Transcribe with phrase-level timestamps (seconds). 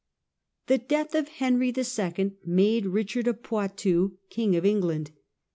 [0.65, 2.35] The death of Henry II.
[2.43, 5.11] made Eichard of Poitou King of England.